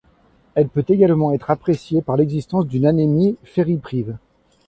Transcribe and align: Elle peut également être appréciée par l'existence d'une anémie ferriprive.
Elle 0.55 0.67
peut 0.67 0.83
également 0.87 1.31
être 1.31 1.51
appréciée 1.51 2.01
par 2.01 2.17
l'existence 2.17 2.65
d'une 2.65 2.87
anémie 2.87 3.35
ferriprive. 3.43 4.17